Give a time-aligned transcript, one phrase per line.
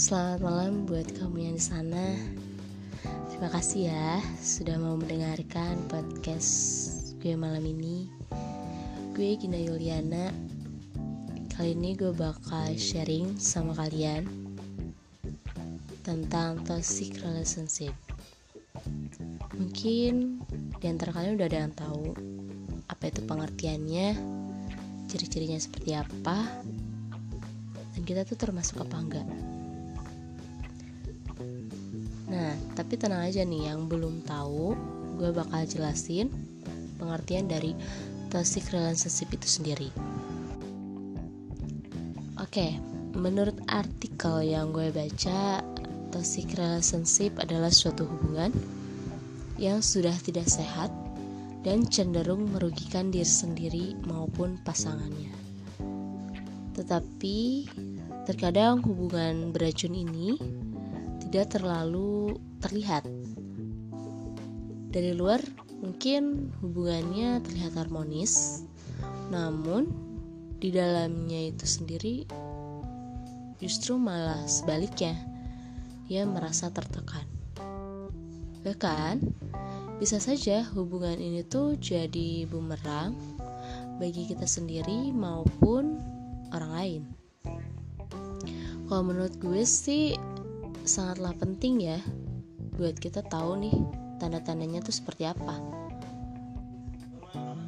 [0.00, 2.16] Selamat malam buat kamu yang di sana.
[3.28, 6.48] Terima kasih ya sudah mau mendengarkan podcast
[7.20, 8.08] gue malam ini.
[9.12, 10.32] Gue Gina Yuliana.
[11.52, 14.24] Kali ini gue bakal sharing sama kalian
[16.00, 17.92] tentang toxic relationship.
[19.52, 20.40] Mungkin
[20.80, 22.16] di antara kalian udah ada yang tahu
[22.88, 24.16] apa itu pengertiannya,
[25.12, 26.48] ciri-cirinya seperti apa,
[27.92, 29.28] dan kita tuh termasuk apa enggak.
[32.30, 34.78] Nah, tapi tenang aja nih yang belum tahu,
[35.18, 36.30] gue bakal jelasin
[36.96, 37.74] pengertian dari
[38.30, 39.90] toxic relationship itu sendiri.
[42.38, 42.78] Oke,
[43.18, 45.60] menurut artikel yang gue baca,
[46.14, 48.54] toxic relationship adalah suatu hubungan
[49.58, 50.88] yang sudah tidak sehat
[51.66, 55.34] dan cenderung merugikan diri sendiri maupun pasangannya.
[56.78, 57.68] Tetapi
[58.24, 60.40] terkadang hubungan beracun ini
[61.30, 63.06] tidak terlalu terlihat.
[64.90, 65.38] Dari luar
[65.78, 68.66] mungkin hubungannya terlihat harmonis,
[69.30, 69.86] namun
[70.58, 72.26] di dalamnya itu sendiri
[73.62, 75.14] justru malah sebaliknya,
[76.10, 77.22] ia merasa tertekan.
[78.66, 79.22] Bahkan
[80.02, 83.14] bisa saja hubungan ini tuh jadi bumerang
[84.02, 86.02] bagi kita sendiri maupun
[86.50, 87.02] orang lain.
[88.90, 90.18] Kalau menurut gue sih
[90.90, 92.02] sangatlah penting ya
[92.74, 93.76] buat kita tahu nih
[94.18, 95.62] tanda-tandanya tuh seperti apa.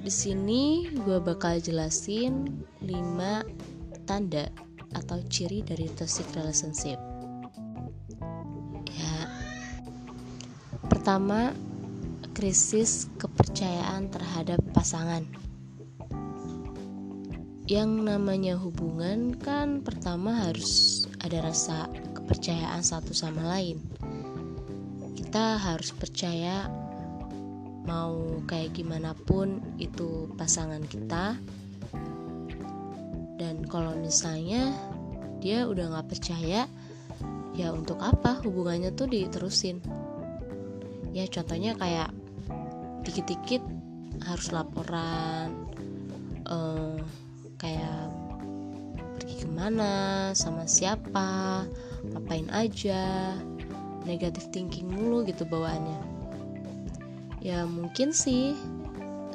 [0.00, 4.48] Di sini gue bakal jelasin 5 tanda
[4.96, 6.96] atau ciri dari toxic relationship.
[8.88, 9.28] Ya.
[10.88, 11.52] Pertama,
[12.32, 15.28] krisis kepercayaan terhadap pasangan.
[17.68, 21.86] Yang namanya hubungan kan pertama harus ada rasa
[22.30, 23.82] kepercayaan satu sama lain.
[25.18, 26.70] Kita harus percaya
[27.82, 31.34] mau kayak gimana pun itu pasangan kita.
[33.34, 34.70] Dan kalau misalnya
[35.42, 36.70] dia udah nggak percaya,
[37.58, 39.82] ya untuk apa hubungannya tuh diterusin?
[41.10, 42.14] Ya contohnya kayak
[43.02, 43.66] dikit-dikit
[44.22, 45.66] harus laporan,
[46.46, 46.94] uh,
[47.58, 48.06] kayak
[49.18, 51.66] pergi ke mana, sama siapa,
[52.08, 53.36] ngapain aja?
[54.08, 56.00] Negatif thinking mulu gitu bawaannya.
[57.44, 58.56] Ya mungkin sih.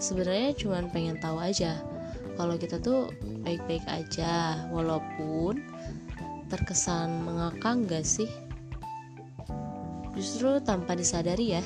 [0.00, 1.80] Sebenarnya cuma pengen tahu aja.
[2.34, 3.14] Kalau kita tuh
[3.46, 5.62] baik-baik aja walaupun
[6.50, 8.28] terkesan mengakang gak sih?
[10.14, 11.62] Justru tanpa disadari ya.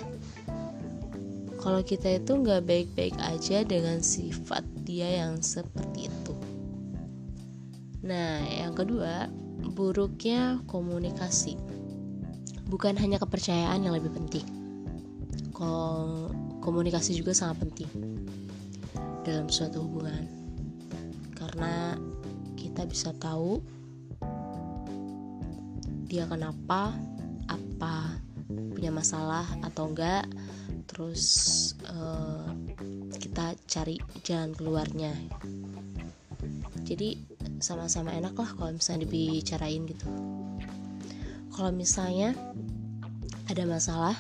[1.59, 6.33] Kalau kita itu nggak baik-baik aja dengan sifat dia yang seperti itu.
[8.07, 9.29] Nah yang kedua
[9.63, 11.59] buruknya komunikasi.
[12.69, 14.47] Bukan hanya kepercayaan yang lebih penting.
[16.63, 17.91] Komunikasi juga sangat penting
[19.25, 20.29] dalam suatu hubungan.
[21.35, 21.97] Karena
[22.55, 23.59] kita bisa tahu
[26.09, 26.93] dia kenapa,
[27.49, 28.17] apa
[28.49, 30.25] punya masalah atau enggak,
[30.89, 31.25] terus
[31.89, 32.49] uh,
[33.17, 35.13] kita cari jalan keluarnya.
[36.85, 37.21] Jadi
[37.59, 40.07] sama-sama enak lah kalau misalnya dibicarain gitu.
[41.55, 42.35] Kalau misalnya
[43.51, 44.17] ada masalah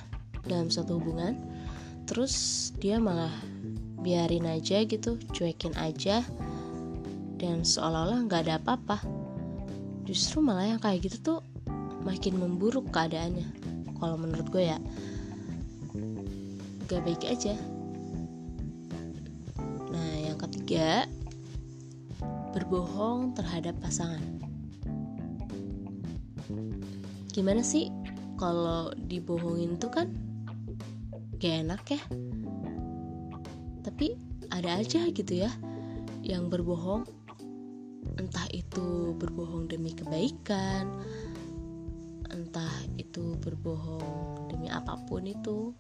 [0.47, 1.39] dalam suatu hubungan
[2.09, 3.31] terus dia malah
[4.01, 6.25] biarin aja gitu cuekin aja
[7.39, 8.99] dan seolah-olah nggak ada apa-apa.
[10.09, 11.41] Justru malah yang kayak gitu tuh
[12.03, 13.47] makin memburuk keadaannya.
[13.99, 14.79] Kalau menurut gue ya
[16.89, 17.53] gak baik aja.
[19.93, 21.05] Nah yang ketiga
[22.53, 24.23] berbohong terhadap pasangan.
[27.29, 27.93] Gimana sih
[28.41, 30.09] kalau dibohongin tuh kan
[31.39, 32.03] gak enak ya?
[33.85, 34.19] Tapi
[34.51, 35.51] ada aja gitu ya
[36.25, 37.07] yang berbohong.
[38.19, 40.91] Entah itu berbohong demi kebaikan,
[42.35, 45.71] entah itu berbohong demi apa pun itu.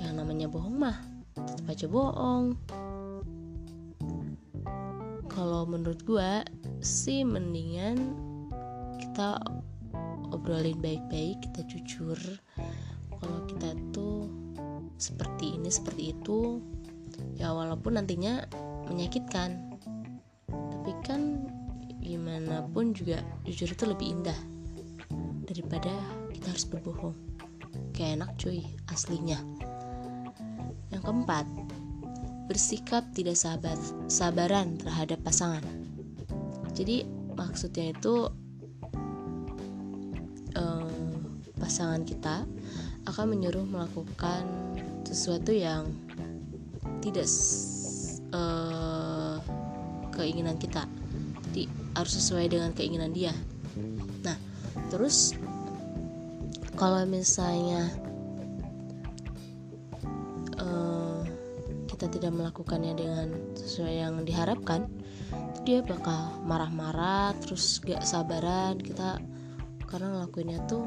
[0.00, 0.96] Yang namanya bohong mah
[1.36, 2.56] tetap aja bohong
[5.40, 6.44] kalau menurut gue
[6.84, 7.96] sih mendingan
[9.00, 9.40] kita
[10.36, 12.20] obrolin baik-baik kita jujur.
[13.08, 14.28] Kalau kita tuh
[15.00, 16.60] seperti ini seperti itu
[17.40, 18.44] ya walaupun nantinya
[18.92, 19.80] menyakitkan.
[20.52, 21.48] Tapi kan
[22.04, 24.36] gimana pun juga jujur itu lebih indah
[25.48, 26.04] daripada
[26.36, 27.16] kita harus berbohong.
[27.96, 28.60] Kayak enak cuy
[28.92, 29.40] aslinya.
[30.92, 31.48] Yang keempat
[32.50, 33.78] bersikap tidak sabar,
[34.10, 35.62] sabaran terhadap pasangan.
[36.74, 37.06] Jadi
[37.38, 38.26] maksudnya itu
[41.70, 42.42] pasangan kita
[43.06, 44.42] akan menyuruh melakukan
[45.06, 45.86] sesuatu yang
[46.98, 47.30] tidak
[48.34, 49.38] uh,
[50.10, 50.90] keinginan kita
[51.46, 53.30] jadi harus sesuai dengan keinginan dia
[54.26, 54.34] nah
[54.90, 55.38] terus
[56.74, 57.86] kalau misalnya
[62.20, 63.26] tidak melakukannya dengan
[63.56, 64.84] sesuai yang diharapkan
[65.64, 68.80] dia bakal marah-marah terus gak sabaran.
[68.80, 69.20] Kita
[69.84, 70.84] karena ngelakuinnya tuh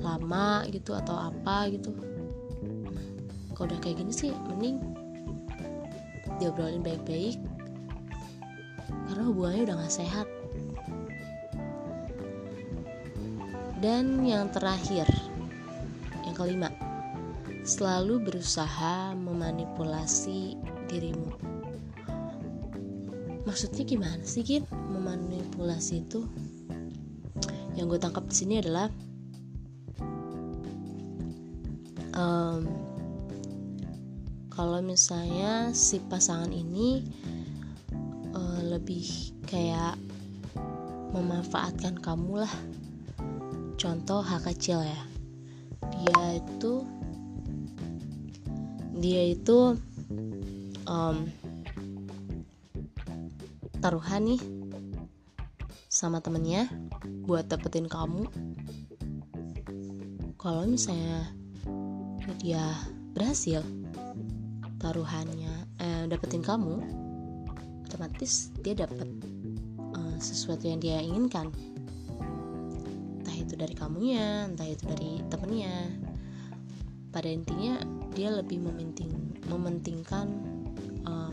[0.00, 1.92] lama gitu atau apa gitu.
[3.56, 4.80] Kalau udah kayak gini sih mending
[6.40, 7.40] diobrolin baik-baik.
[9.08, 10.28] Karena hubungannya udah gak sehat.
[13.76, 15.04] Dan yang terakhir
[16.24, 16.72] yang kelima
[17.66, 20.54] selalu berusaha memanipulasi
[20.86, 21.34] dirimu.
[23.42, 24.62] Maksudnya gimana sih Gin?
[24.70, 26.22] Memanipulasi itu?
[27.74, 28.86] Yang gue tangkap di sini adalah
[32.14, 32.70] um,
[34.54, 37.02] kalau misalnya si pasangan ini
[38.30, 39.98] uh, lebih kayak
[41.10, 42.54] memanfaatkan kamu lah.
[43.74, 45.00] Contoh hak kecil ya.
[45.82, 46.95] Dia itu
[48.96, 49.76] dia itu
[50.88, 51.16] um,
[53.84, 54.42] taruhan nih
[55.86, 56.68] sama temennya
[57.24, 58.28] buat dapetin kamu.
[60.36, 61.28] Kalau misalnya
[62.40, 62.62] dia
[63.16, 63.64] berhasil
[64.76, 66.84] taruhannya eh, dapetin kamu
[67.86, 69.08] otomatis dia dapat
[69.94, 71.48] uh, sesuatu yang dia inginkan.
[73.22, 75.85] Entah itu dari kamunya entah itu dari temennya
[77.16, 77.80] pada intinya
[78.12, 79.08] dia lebih mementing
[79.48, 80.28] mementingkan
[81.08, 81.32] um,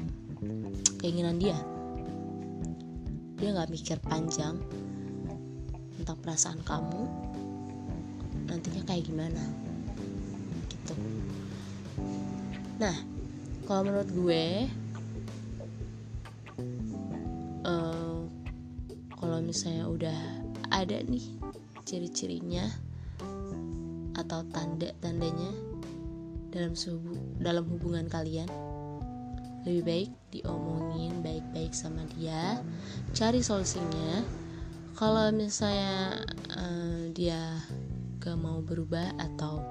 [1.04, 1.60] keinginan dia.
[3.36, 4.64] Dia nggak mikir panjang
[6.00, 7.04] tentang perasaan kamu
[8.48, 9.44] nantinya kayak gimana
[10.72, 10.96] gitu.
[12.80, 12.96] Nah
[13.68, 14.44] kalau menurut gue
[17.68, 18.24] uh,
[19.20, 20.20] kalau misalnya udah
[20.72, 21.28] ada nih
[21.84, 22.72] ciri-cirinya
[24.16, 25.73] atau tanda-tandanya
[26.54, 28.46] dalam suhu, dalam hubungan kalian.
[29.66, 32.62] Lebih baik diomongin baik-baik sama dia
[33.18, 34.22] cari solusinya.
[34.94, 36.22] Kalau misalnya
[36.54, 37.58] uh, dia
[38.22, 39.66] gak mau berubah atau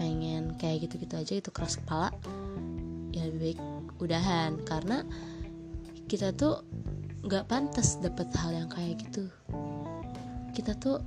[0.00, 2.08] pengen kayak gitu-gitu aja itu keras kepala
[3.12, 3.60] ya lebih baik
[4.00, 4.56] udahan.
[4.64, 5.04] Karena
[6.08, 6.64] kita tuh
[7.26, 9.28] nggak pantas dapet hal yang kayak gitu.
[10.56, 11.02] Kita tuh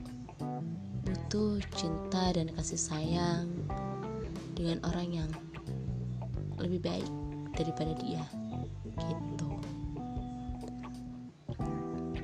[1.01, 3.50] butuh cinta dan kasih sayang
[4.53, 5.31] dengan orang yang
[6.62, 7.09] lebih baik
[7.57, 8.24] daripada dia
[8.98, 9.50] gitu.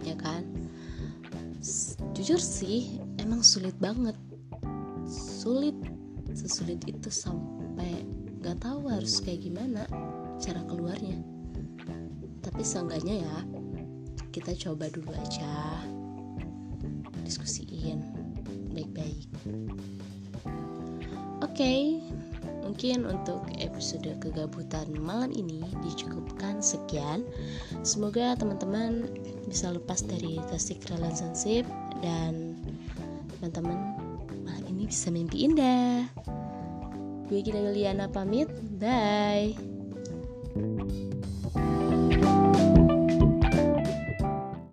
[0.06, 0.45] Ya kan?
[2.13, 4.15] Jujur sih emang sulit banget.
[5.09, 5.75] Sulit
[6.38, 8.06] sesulit itu sampai
[8.45, 9.89] gak tahu harus kayak gimana
[10.38, 11.18] cara keluarnya.
[12.45, 13.38] Tapi seenggaknya ya
[14.30, 15.81] kita coba dulu aja.
[17.25, 18.16] Diskusiin
[18.97, 19.77] baik-baik
[21.45, 22.01] oke okay,
[22.65, 27.21] mungkin untuk episode kegabutan malam ini dicukupkan sekian
[27.85, 29.06] semoga teman-teman
[29.45, 31.63] bisa lepas dari toxic relationship
[32.01, 32.57] dan
[33.37, 33.97] teman-teman
[34.77, 36.06] ini bisa mimpi indah.
[37.27, 39.76] Gue Gina Yuliana pamit, bye.